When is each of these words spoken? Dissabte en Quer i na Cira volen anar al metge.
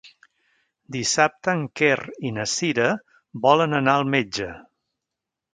Dissabte 0.95 1.53
en 1.53 1.61
Quer 1.81 1.99
i 2.29 2.33
na 2.39 2.47
Cira 2.53 2.89
volen 3.47 3.81
anar 3.83 3.97
al 4.01 4.11
metge. 4.19 4.53